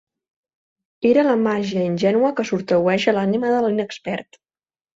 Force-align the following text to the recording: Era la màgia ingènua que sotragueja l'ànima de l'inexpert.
Era 1.09 1.25
la 1.27 1.35
màgia 1.49 1.83
ingènua 1.89 2.33
que 2.41 2.47
sotragueja 2.53 3.17
l'ànima 3.21 3.55
de 3.55 3.63
l'inexpert. 3.69 4.45